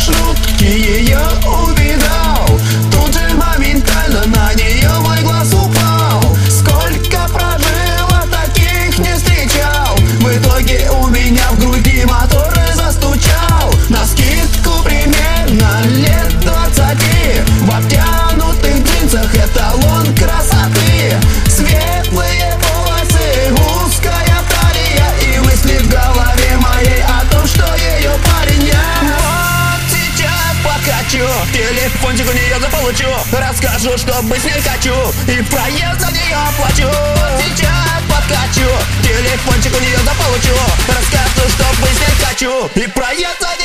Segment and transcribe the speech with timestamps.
[0.00, 1.20] маршрутке ее
[31.10, 33.08] покачу Телефончик у нее заполучу.
[33.32, 34.94] Расскажу, что быть с ней хочу.
[35.26, 36.88] И проезд за нее оплачу
[37.44, 38.68] сейчас подкачу.
[39.02, 40.54] Телефончик у нее заполучу.
[40.88, 42.70] Расскажу, что быть с ней хочу.
[42.74, 43.59] И проезд за нее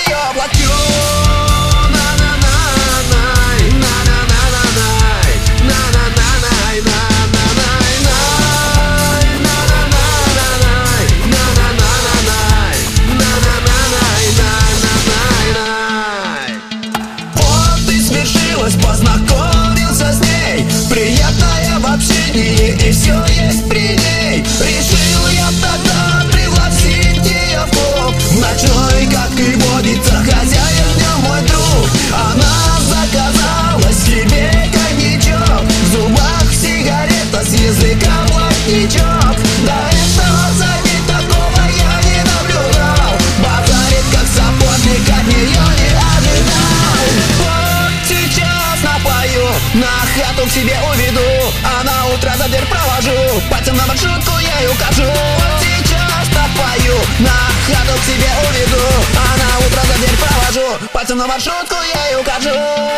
[49.75, 54.67] на хату к себе уведу А на утро за дверь провожу, пальцем на маршрутку ей
[54.67, 55.03] укажу.
[55.03, 57.35] Вот сейчас напою, на
[57.67, 58.85] хату к себе уведу
[59.17, 62.94] А на утро за дверь провожу, пальцем на маршрутку ей укажу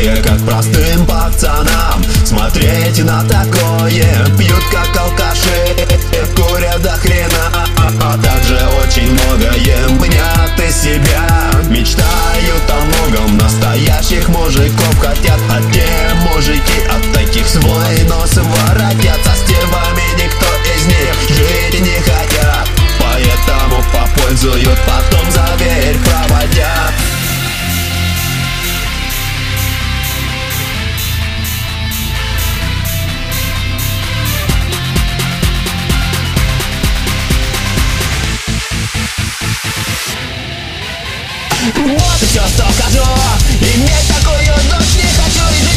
[0.00, 2.04] такое, как простым пацанам.
[2.24, 5.86] Смотреть на такое, пьют как алкаши,
[6.34, 7.66] курят до хрена.
[8.02, 11.26] А также очень многое мнят из себя.
[11.68, 14.98] Мечтают о многом, настоящих мужиков.
[15.00, 15.86] Хотят А те
[16.28, 19.18] мужики от таких свой нос воротят.
[19.24, 20.46] Со стервами никто
[20.76, 22.68] из них жить не хотят.
[23.00, 24.99] Поэтому попользуют, потом
[41.62, 43.04] Вот и все, что скажу.
[43.60, 45.69] Иметь такую дочь не хочу